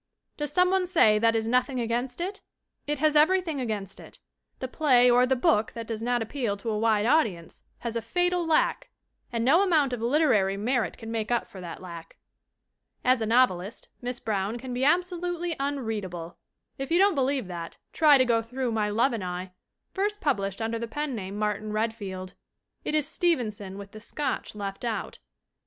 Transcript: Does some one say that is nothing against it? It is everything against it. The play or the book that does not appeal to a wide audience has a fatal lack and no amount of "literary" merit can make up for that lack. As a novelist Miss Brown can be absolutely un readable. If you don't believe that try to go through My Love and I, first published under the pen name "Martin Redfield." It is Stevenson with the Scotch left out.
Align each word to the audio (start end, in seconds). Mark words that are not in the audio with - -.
Does 0.35 0.51
some 0.51 0.71
one 0.71 0.87
say 0.87 1.19
that 1.19 1.35
is 1.35 1.47
nothing 1.47 1.79
against 1.79 2.21
it? 2.21 2.41
It 2.87 3.03
is 3.03 3.15
everything 3.15 3.61
against 3.61 3.99
it. 3.99 4.17
The 4.57 4.67
play 4.67 5.11
or 5.11 5.27
the 5.27 5.35
book 5.35 5.73
that 5.73 5.85
does 5.85 6.01
not 6.01 6.23
appeal 6.23 6.57
to 6.57 6.71
a 6.71 6.77
wide 6.79 7.05
audience 7.05 7.61
has 7.77 7.95
a 7.95 8.01
fatal 8.01 8.43
lack 8.43 8.89
and 9.31 9.45
no 9.45 9.61
amount 9.61 9.93
of 9.93 10.01
"literary" 10.01 10.57
merit 10.57 10.97
can 10.97 11.11
make 11.11 11.29
up 11.29 11.45
for 11.45 11.61
that 11.61 11.83
lack. 11.83 12.17
As 13.05 13.21
a 13.21 13.27
novelist 13.27 13.89
Miss 14.01 14.19
Brown 14.19 14.57
can 14.57 14.73
be 14.73 14.83
absolutely 14.83 15.55
un 15.59 15.81
readable. 15.81 16.39
If 16.79 16.89
you 16.89 16.97
don't 16.97 17.13
believe 17.13 17.45
that 17.45 17.77
try 17.93 18.17
to 18.17 18.25
go 18.25 18.41
through 18.41 18.71
My 18.71 18.89
Love 18.89 19.13
and 19.13 19.23
I, 19.23 19.51
first 19.93 20.19
published 20.19 20.63
under 20.63 20.79
the 20.79 20.87
pen 20.87 21.13
name 21.13 21.37
"Martin 21.37 21.71
Redfield." 21.73 22.33
It 22.83 22.95
is 22.95 23.07
Stevenson 23.07 23.77
with 23.77 23.91
the 23.91 23.99
Scotch 23.99 24.55
left 24.55 24.83
out. 24.83 25.19